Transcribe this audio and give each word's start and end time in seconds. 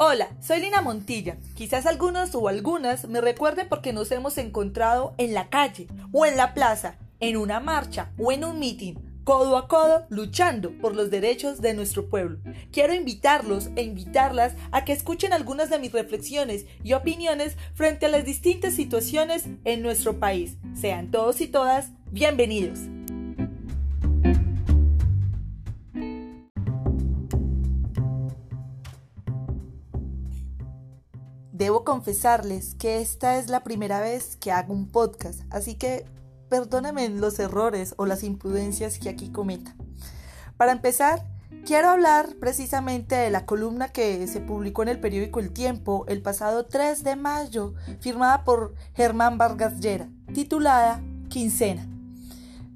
Hola, 0.00 0.28
soy 0.40 0.60
Lina 0.60 0.80
Montilla. 0.80 1.38
Quizás 1.56 1.84
algunos 1.84 2.32
o 2.36 2.46
algunas 2.46 3.08
me 3.08 3.20
recuerden 3.20 3.68
porque 3.68 3.92
nos 3.92 4.12
hemos 4.12 4.38
encontrado 4.38 5.12
en 5.18 5.34
la 5.34 5.48
calle 5.48 5.88
o 6.12 6.24
en 6.24 6.36
la 6.36 6.54
plaza, 6.54 6.98
en 7.18 7.36
una 7.36 7.58
marcha 7.58 8.12
o 8.16 8.30
en 8.30 8.44
un 8.44 8.60
mitin, 8.60 8.96
codo 9.24 9.56
a 9.56 9.66
codo, 9.66 10.06
luchando 10.08 10.70
por 10.78 10.94
los 10.94 11.10
derechos 11.10 11.60
de 11.60 11.74
nuestro 11.74 12.08
pueblo. 12.08 12.38
Quiero 12.70 12.94
invitarlos 12.94 13.70
e 13.74 13.82
invitarlas 13.82 14.54
a 14.70 14.84
que 14.84 14.92
escuchen 14.92 15.32
algunas 15.32 15.68
de 15.68 15.80
mis 15.80 15.90
reflexiones 15.90 16.66
y 16.84 16.92
opiniones 16.92 17.56
frente 17.74 18.06
a 18.06 18.08
las 18.08 18.24
distintas 18.24 18.74
situaciones 18.74 19.46
en 19.64 19.82
nuestro 19.82 20.20
país. 20.20 20.58
Sean 20.80 21.10
todos 21.10 21.40
y 21.40 21.48
todas 21.48 21.90
bienvenidos. 22.12 22.78
Debo 31.58 31.82
confesarles 31.82 32.76
que 32.76 33.00
esta 33.00 33.36
es 33.36 33.48
la 33.48 33.64
primera 33.64 34.00
vez 34.00 34.36
que 34.36 34.52
hago 34.52 34.72
un 34.72 34.86
podcast, 34.86 35.40
así 35.50 35.74
que 35.74 36.06
perdónenme 36.48 37.08
los 37.08 37.40
errores 37.40 37.94
o 37.96 38.06
las 38.06 38.22
imprudencias 38.22 39.00
que 39.00 39.08
aquí 39.08 39.32
cometa. 39.32 39.74
Para 40.56 40.70
empezar, 40.70 41.26
quiero 41.66 41.88
hablar 41.88 42.36
precisamente 42.38 43.16
de 43.16 43.30
la 43.30 43.44
columna 43.44 43.88
que 43.88 44.24
se 44.28 44.40
publicó 44.40 44.84
en 44.84 44.88
el 44.90 45.00
periódico 45.00 45.40
El 45.40 45.50
Tiempo 45.50 46.04
el 46.06 46.22
pasado 46.22 46.66
3 46.66 47.02
de 47.02 47.16
mayo, 47.16 47.74
firmada 47.98 48.44
por 48.44 48.76
Germán 48.94 49.36
Vargas 49.36 49.80
Llera, 49.80 50.08
titulada 50.32 51.02
Quincena. 51.28 51.97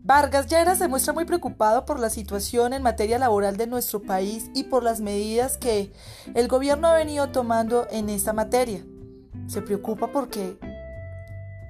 Vargas 0.04 0.48
Llera 0.48 0.74
se 0.74 0.88
muestra 0.88 1.12
muy 1.12 1.24
preocupado 1.24 1.84
por 1.84 2.00
la 2.00 2.10
situación 2.10 2.72
en 2.72 2.82
materia 2.82 3.20
laboral 3.20 3.56
de 3.56 3.68
nuestro 3.68 4.02
país 4.02 4.50
y 4.52 4.64
por 4.64 4.82
las 4.82 5.00
medidas 5.00 5.58
que 5.58 5.92
el 6.34 6.48
gobierno 6.48 6.88
ha 6.88 6.94
venido 6.94 7.28
tomando 7.28 7.86
en 7.88 8.08
esta 8.08 8.32
materia. 8.32 8.84
Se 9.46 9.62
preocupa 9.62 10.08
porque 10.08 10.58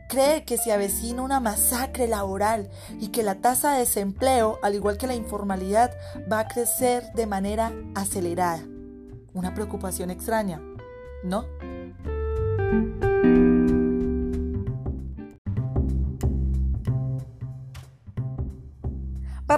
cree 0.08 0.44
que 0.44 0.56
se 0.56 0.72
avecina 0.72 1.20
una 1.20 1.40
masacre 1.40 2.08
laboral 2.08 2.70
y 2.98 3.08
que 3.08 3.22
la 3.22 3.34
tasa 3.34 3.72
de 3.72 3.80
desempleo, 3.80 4.58
al 4.62 4.74
igual 4.74 4.96
que 4.96 5.06
la 5.06 5.14
informalidad, 5.14 5.94
va 6.30 6.40
a 6.40 6.48
crecer 6.48 7.12
de 7.12 7.26
manera 7.26 7.70
acelerada. 7.94 8.62
Una 9.34 9.52
preocupación 9.52 10.10
extraña, 10.10 10.58
¿no? 11.22 11.44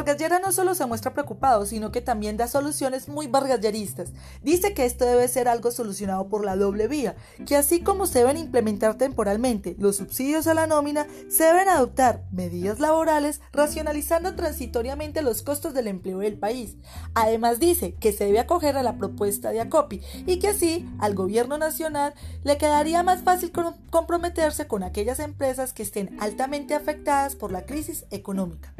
Vargas 0.04 0.20
Llera 0.20 0.38
no 0.38 0.52
solo 0.52 0.74
se 0.74 0.84
muestra 0.84 1.14
preocupado, 1.14 1.64
sino 1.64 1.90
que 1.90 2.02
también 2.02 2.36
da 2.36 2.46
soluciones 2.46 3.08
muy 3.08 3.26
vargasyeristas. 3.26 4.12
Dice 4.42 4.74
que 4.74 4.84
esto 4.84 5.06
debe 5.06 5.26
ser 5.28 5.48
algo 5.48 5.70
solucionado 5.70 6.28
por 6.28 6.44
la 6.44 6.56
doble 6.56 6.88
vía, 6.88 7.16
que 7.46 7.56
así 7.56 7.80
como 7.80 8.04
se 8.04 8.18
deben 8.18 8.36
implementar 8.36 8.98
temporalmente 8.98 9.76
los 9.78 9.96
subsidios 9.96 10.46
a 10.46 10.52
la 10.52 10.66
nómina, 10.66 11.06
se 11.30 11.44
deben 11.44 11.70
adoptar 11.70 12.22
medidas 12.30 12.80
laborales 12.80 13.40
racionalizando 13.50 14.34
transitoriamente 14.34 15.22
los 15.22 15.40
costos 15.40 15.72
del 15.72 15.86
empleo 15.86 16.18
del 16.18 16.38
país. 16.38 16.76
Además 17.14 17.58
dice 17.58 17.94
que 17.94 18.12
se 18.12 18.26
debe 18.26 18.40
acoger 18.40 18.76
a 18.76 18.82
la 18.82 18.98
propuesta 18.98 19.52
de 19.52 19.62
ACOPI 19.62 20.02
y 20.26 20.38
que 20.38 20.48
así 20.48 20.86
al 20.98 21.14
gobierno 21.14 21.56
nacional 21.56 22.12
le 22.42 22.58
quedaría 22.58 23.02
más 23.02 23.22
fácil 23.22 23.52
comprometerse 23.88 24.66
con 24.66 24.82
aquellas 24.82 25.18
empresas 25.18 25.72
que 25.72 25.82
estén 25.82 26.14
altamente 26.20 26.74
afectadas 26.74 27.36
por 27.36 27.52
la 27.52 27.64
crisis 27.64 28.04
económica. 28.10 28.74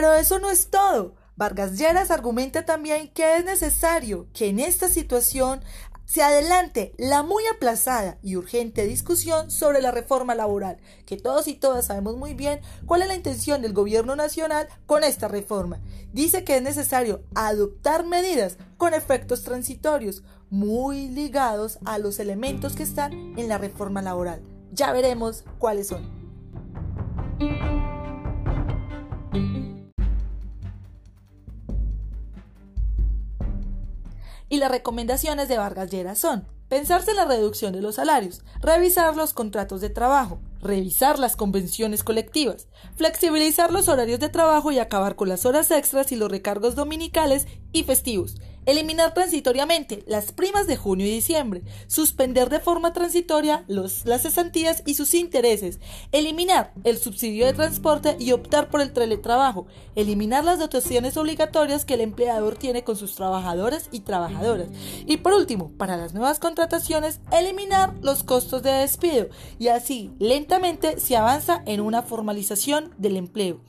Pero 0.00 0.14
eso 0.14 0.38
no 0.38 0.50
es 0.50 0.70
todo. 0.70 1.14
Vargas 1.36 1.76
Lleras 1.76 2.10
argumenta 2.10 2.64
también 2.64 3.12
que 3.12 3.36
es 3.36 3.44
necesario 3.44 4.28
que 4.32 4.48
en 4.48 4.58
esta 4.58 4.88
situación 4.88 5.60
se 6.06 6.22
adelante 6.22 6.94
la 6.96 7.22
muy 7.22 7.42
aplazada 7.54 8.16
y 8.22 8.36
urgente 8.36 8.86
discusión 8.86 9.50
sobre 9.50 9.82
la 9.82 9.90
reforma 9.90 10.34
laboral, 10.34 10.78
que 11.04 11.18
todos 11.18 11.48
y 11.48 11.54
todas 11.54 11.84
sabemos 11.84 12.16
muy 12.16 12.32
bien 12.32 12.60
cuál 12.86 13.02
es 13.02 13.08
la 13.08 13.14
intención 13.14 13.60
del 13.60 13.74
gobierno 13.74 14.16
nacional 14.16 14.68
con 14.86 15.04
esta 15.04 15.28
reforma. 15.28 15.82
Dice 16.14 16.44
que 16.44 16.56
es 16.56 16.62
necesario 16.62 17.22
adoptar 17.34 18.06
medidas 18.06 18.56
con 18.78 18.94
efectos 18.94 19.42
transitorios, 19.42 20.22
muy 20.48 21.08
ligados 21.08 21.78
a 21.84 21.98
los 21.98 22.20
elementos 22.20 22.74
que 22.74 22.84
están 22.84 23.12
en 23.38 23.50
la 23.50 23.58
reforma 23.58 24.00
laboral. 24.00 24.40
Ya 24.72 24.92
veremos 24.92 25.44
cuáles 25.58 25.88
son. 25.88 26.19
Y 34.50 34.58
las 34.58 34.70
recomendaciones 34.70 35.48
de 35.48 35.56
Vargas 35.56 35.90
Lleras 35.90 36.18
son 36.18 36.46
pensarse 36.68 37.12
en 37.12 37.16
la 37.16 37.24
reducción 37.24 37.72
de 37.72 37.80
los 37.80 37.96
salarios, 37.96 38.42
revisar 38.60 39.16
los 39.16 39.32
contratos 39.32 39.80
de 39.80 39.90
trabajo, 39.90 40.40
revisar 40.60 41.18
las 41.18 41.34
convenciones 41.34 42.04
colectivas, 42.04 42.68
flexibilizar 42.94 43.72
los 43.72 43.88
horarios 43.88 44.20
de 44.20 44.28
trabajo 44.28 44.70
y 44.70 44.78
acabar 44.78 45.16
con 45.16 45.28
las 45.28 45.46
horas 45.46 45.70
extras 45.70 46.12
y 46.12 46.16
los 46.16 46.30
recargos 46.30 46.76
dominicales 46.76 47.48
y 47.72 47.82
festivos, 47.84 48.36
eliminar 48.66 49.14
transitoriamente 49.14 50.04
las 50.06 50.32
primas 50.32 50.66
de 50.66 50.76
junio 50.76 51.06
y 51.06 51.10
diciembre, 51.10 51.62
suspender 51.86 52.50
de 52.50 52.60
forma 52.60 52.92
transitoria 52.92 53.64
los, 53.68 54.04
las 54.04 54.22
cesantías 54.22 54.82
y 54.86 54.94
sus 54.94 55.14
intereses, 55.14 55.80
eliminar 56.12 56.72
el 56.84 56.98
subsidio 56.98 57.46
de 57.46 57.52
transporte 57.52 58.16
y 58.18 58.32
optar 58.32 58.68
por 58.68 58.80
el 58.80 58.92
teletrabajo, 58.92 59.66
eliminar 59.94 60.44
las 60.44 60.58
dotaciones 60.58 61.16
obligatorias 61.16 61.84
que 61.84 61.94
el 61.94 62.02
empleador 62.02 62.56
tiene 62.56 62.84
con 62.84 62.96
sus 62.96 63.14
trabajadores 63.14 63.88
y 63.90 64.00
trabajadoras, 64.00 64.68
y 65.06 65.18
por 65.18 65.32
último, 65.32 65.72
para 65.78 65.96
las 65.96 66.14
nuevas 66.14 66.38
contrataciones, 66.38 67.20
eliminar 67.32 67.94
los 68.02 68.22
costos 68.22 68.62
de 68.62 68.72
despido, 68.72 69.28
y 69.58 69.68
así 69.68 70.12
lentamente 70.18 71.00
se 71.00 71.16
avanza 71.16 71.62
en 71.66 71.80
una 71.80 72.02
formalización 72.02 72.94
del 72.98 73.16
empleo. 73.16 73.60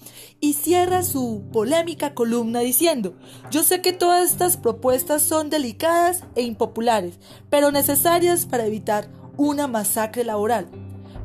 Y 0.43 0.53
cierra 0.53 1.03
su 1.03 1.43
polémica 1.53 2.15
columna 2.15 2.61
diciendo, 2.61 3.15
yo 3.51 3.63
sé 3.63 3.81
que 3.81 3.93
todas 3.93 4.31
estas 4.31 4.57
propuestas 4.57 4.80
son 5.19 5.49
delicadas 5.49 6.23
e 6.35 6.41
impopulares, 6.41 7.19
pero 7.49 7.71
necesarias 7.71 8.45
para 8.45 8.65
evitar 8.65 9.07
una 9.37 9.67
masacre 9.67 10.23
laboral. 10.23 10.67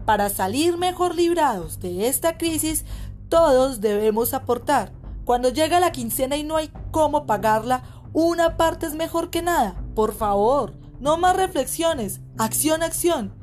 Para 0.04 0.30
salir 0.30 0.76
mejor 0.76 1.14
librados 1.14 1.80
de 1.80 2.08
esta 2.08 2.38
crisis, 2.38 2.84
todos 3.28 3.80
debemos 3.80 4.34
aportar. 4.34 4.92
Cuando 5.24 5.48
llega 5.48 5.80
la 5.80 5.90
quincena 5.90 6.36
y 6.36 6.44
no 6.44 6.56
hay 6.56 6.70
cómo 6.92 7.26
pagarla, 7.26 7.82
una 8.12 8.56
parte 8.56 8.86
es 8.86 8.94
mejor 8.94 9.30
que 9.30 9.42
nada. 9.42 9.74
Por 9.94 10.14
favor, 10.14 10.74
no 11.00 11.18
más 11.18 11.36
reflexiones. 11.36 12.20
Acción, 12.38 12.82
acción. 12.82 13.34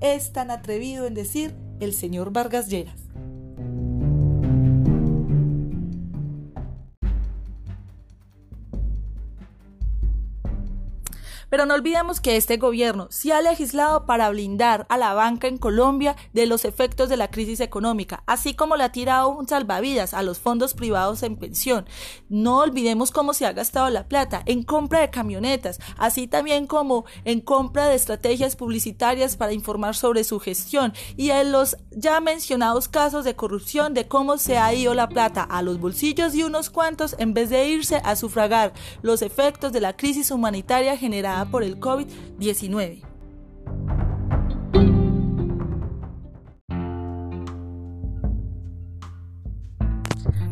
Es 0.00 0.32
tan 0.32 0.50
atrevido 0.50 1.06
en 1.06 1.14
decir 1.14 1.54
el 1.80 1.92
señor 1.92 2.32
Vargas 2.32 2.68
Lleras. 2.68 3.05
Pero 11.48 11.66
no 11.66 11.74
olvidemos 11.74 12.20
que 12.20 12.36
este 12.36 12.56
gobierno 12.56 13.08
sí 13.10 13.30
ha 13.30 13.40
legislado 13.40 14.06
para 14.06 14.28
blindar 14.30 14.86
a 14.88 14.96
la 14.96 15.14
banca 15.14 15.48
en 15.48 15.58
Colombia 15.58 16.16
de 16.32 16.46
los 16.46 16.64
efectos 16.64 17.08
de 17.08 17.16
la 17.16 17.30
crisis 17.30 17.60
económica, 17.60 18.22
así 18.26 18.54
como 18.54 18.76
le 18.76 18.84
ha 18.84 18.92
tirado 18.92 19.28
un 19.28 19.46
salvavidas 19.48 20.14
a 20.14 20.22
los 20.22 20.38
fondos 20.38 20.74
privados 20.74 21.22
en 21.22 21.36
pensión. 21.36 21.86
No 22.28 22.58
olvidemos 22.58 23.10
cómo 23.10 23.32
se 23.32 23.46
ha 23.46 23.52
gastado 23.52 23.90
la 23.90 24.08
plata 24.08 24.42
en 24.46 24.62
compra 24.62 25.00
de 25.00 25.10
camionetas, 25.10 25.80
así 25.96 26.26
también 26.26 26.66
como 26.66 27.04
en 27.24 27.40
compra 27.40 27.88
de 27.88 27.94
estrategias 27.94 28.56
publicitarias 28.56 29.36
para 29.36 29.52
informar 29.52 29.94
sobre 29.94 30.24
su 30.24 30.40
gestión 30.40 30.92
y 31.16 31.30
en 31.30 31.52
los 31.52 31.76
ya 31.90 32.20
mencionados 32.20 32.88
casos 32.88 33.24
de 33.24 33.36
corrupción 33.36 33.94
de 33.94 34.08
cómo 34.08 34.38
se 34.38 34.58
ha 34.58 34.74
ido 34.74 34.94
la 34.94 35.08
plata 35.08 35.42
a 35.42 35.62
los 35.62 35.78
bolsillos 35.78 36.32
de 36.32 36.44
unos 36.44 36.70
cuantos 36.70 37.14
en 37.18 37.34
vez 37.34 37.50
de 37.50 37.68
irse 37.68 38.00
a 38.04 38.16
sufragar 38.16 38.72
los 39.02 39.22
efectos 39.22 39.72
de 39.72 39.80
la 39.80 39.96
crisis 39.96 40.30
humanitaria 40.30 40.96
por 41.44 41.62
el 41.62 41.78
COVID-19. 41.78 43.05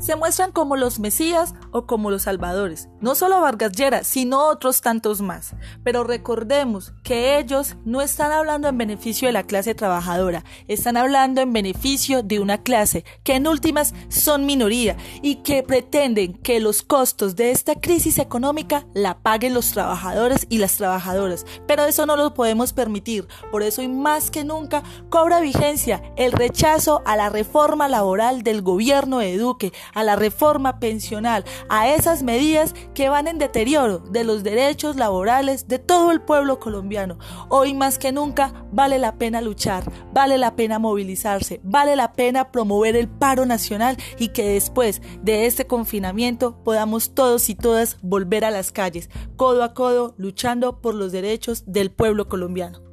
Se 0.05 0.17
muestran 0.17 0.53
como 0.53 0.77
los 0.77 0.99
Mesías 0.99 1.55
o 1.71 1.87
como 1.87 2.11
los 2.11 2.25
Salvadores. 2.25 2.91
No 3.01 3.15
solo 3.15 3.41
Vargas 3.41 3.73
Llera, 3.73 4.05
sino 4.05 4.49
otros 4.49 4.83
tantos 4.83 5.23
más. 5.23 5.55
Pero 5.83 6.05
recordemos 6.05 6.93
que 7.03 7.39
ellos 7.39 7.77
no 7.87 8.03
están 8.03 8.31
hablando 8.31 8.69
en 8.69 8.77
beneficio 8.77 9.29
de 9.29 9.33
la 9.33 9.45
clase 9.45 9.75
trabajadora, 9.75 10.45
están 10.69 10.99
hablando 10.99 11.41
en 11.41 11.55
beneficio 11.55 12.23
de 12.23 12.39
una 12.39 12.59
clase 12.59 13.07
que 13.23 13.37
en 13.37 13.47
últimas 13.47 13.95
son 14.09 14.45
minoría 14.45 14.99
y 15.23 15.37
que 15.37 15.63
pretenden 15.63 16.35
que 16.35 16.61
los 16.61 16.83
costos 16.83 17.35
de 17.35 17.51
esta 17.51 17.75
crisis 17.75 18.19
económica 18.19 18.85
la 18.93 19.23
paguen 19.23 19.55
los 19.55 19.71
trabajadores 19.71 20.47
y 20.51 20.59
las 20.59 20.77
trabajadoras. 20.77 21.47
Pero 21.67 21.87
eso 21.87 22.05
no 22.05 22.17
lo 22.17 22.35
podemos 22.35 22.75
permitir. 22.75 23.27
Por 23.51 23.63
eso 23.63 23.81
y 23.81 23.89
más 23.89 24.31
que 24.31 24.45
nunca 24.45 24.83
cobra 25.09 25.41
vigencia 25.41 26.03
el 26.17 26.33
rechazo 26.33 27.01
a 27.07 27.17
la 27.17 27.31
reforma 27.31 27.89
laboral 27.89 28.43
del 28.43 28.61
gobierno 28.61 29.21
de 29.21 29.39
Duque, 29.39 29.73
a 29.95 30.03
la 30.03 30.17
reforma 30.17 30.79
pensional, 30.81 31.45
a 31.69 31.89
esas 31.89 32.23
medidas 32.23 32.75
que 32.95 33.09
van 33.09 33.29
en 33.29 33.39
deterioro 33.39 33.99
de 33.99 34.25
los 34.25 34.43
derechos 34.43 34.97
laborales 34.97 35.69
de 35.69 35.79
todo 35.79 36.11
el 36.11 36.21
pueblo 36.21 36.59
colombiano. 36.59 37.19
Hoy 37.49 37.75
más 37.75 37.99
que 37.99 38.13
nunca 38.13 38.67
vale 38.73 38.99
la 38.99 39.17
pena 39.17 39.41
luchar, 39.41 39.85
vale 40.13 40.39
la 40.39 40.57
pena 40.57 40.79
movilizarse, 40.79 41.61
vale 41.63 41.97
la 41.97 42.13
pena 42.13 42.51
promover 42.51 42.97
el 42.97 43.09
paro 43.09 43.47
nacional 43.47 43.97
y 44.19 44.29
que 44.29 44.49
después 44.49 45.03
de 45.23 45.47
este 45.47 45.67
confinamiento 45.67 46.63
podamos 46.65 47.15
todos 47.15 47.49
y 47.49 47.55
todas 47.55 47.99
volver 48.03 48.45
a 48.45 48.51
las 48.51 48.73
calles, 48.73 49.11
codo 49.37 49.63
a 49.63 49.75
codo, 49.75 50.15
luchando 50.17 50.81
por 50.81 50.95
los 50.95 51.13
derechos 51.13 51.65
del 51.67 51.91
pueblo 51.91 52.29
colombiano. 52.29 52.84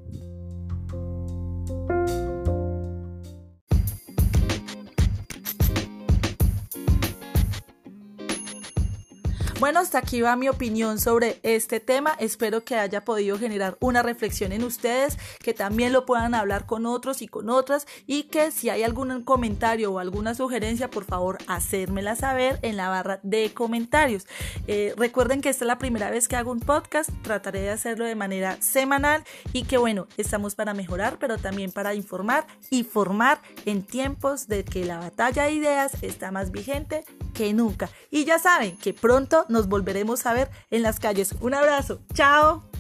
Bueno, 9.72 9.84
hasta 9.84 10.00
aquí 10.00 10.20
va 10.20 10.36
mi 10.36 10.50
opinión 10.50 11.00
sobre 11.00 11.40
este 11.44 11.80
tema. 11.80 12.14
Espero 12.20 12.66
que 12.66 12.76
haya 12.76 13.06
podido 13.06 13.40
generar 13.40 13.78
una 13.80 14.04
reflexión 14.04 14.52
en 14.52 14.66
ustedes, 14.66 15.18
que 15.42 15.54
también 15.54 15.94
lo 15.94 16.06
puedan 16.06 16.36
hablar 16.36 16.66
con 16.66 16.86
otros 16.86 17.22
y 17.22 17.30
con 17.30 17.50
otras 17.50 17.88
y 18.06 18.24
que 18.24 18.52
si 18.52 18.70
hay 18.70 18.84
algún 18.84 19.24
comentario 19.24 19.94
o 19.94 20.00
alguna 20.00 20.36
sugerencia, 20.36 20.90
por 20.90 21.06
favor, 21.06 21.38
hacérmela 21.48 22.18
saber 22.18 22.60
en 22.64 22.76
la 22.76 22.90
barra 22.90 23.22
de 23.24 23.54
comentarios. 23.54 24.28
Eh, 24.68 24.94
recuerden 24.98 25.40
que 25.40 25.48
esta 25.48 25.64
es 25.64 25.68
la 25.68 25.80
primera 25.80 26.10
vez 26.10 26.28
que 26.28 26.36
hago 26.36 26.52
un 26.52 26.60
podcast, 26.60 27.10
trataré 27.22 27.62
de 27.62 27.70
hacerlo 27.70 28.04
de 28.04 28.16
manera 28.16 28.62
semanal 28.62 29.24
y 29.54 29.64
que 29.64 29.78
bueno, 29.78 30.06
estamos 30.18 30.54
para 30.54 30.74
mejorar, 30.74 31.16
pero 31.18 31.38
también 31.38 31.72
para 31.72 31.94
informar 31.94 32.46
y 32.70 32.84
formar 32.84 33.42
en 33.64 33.84
tiempos 33.84 34.50
de 34.50 34.66
que 34.66 34.84
la 34.84 35.00
batalla 35.00 35.44
de 35.44 35.54
ideas 35.54 35.94
está 36.02 36.30
más 36.30 36.52
vigente 36.52 37.06
que 37.32 37.54
nunca. 37.54 37.90
Y 38.10 38.26
ya 38.26 38.40
saben 38.40 38.78
que 38.78 38.94
pronto 38.94 39.46
nos 39.50 39.68
volveremos 39.68 40.26
a 40.26 40.34
ver 40.34 40.50
en 40.70 40.84
las 40.84 41.00
calles. 41.00 41.36
Un 41.42 41.54
abrazo, 41.54 42.02
chao. 42.14 42.71